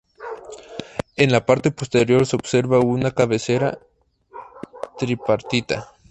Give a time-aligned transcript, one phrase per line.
[1.15, 3.77] En la parte posterior se observa una cabecera
[4.97, 5.93] tripartita.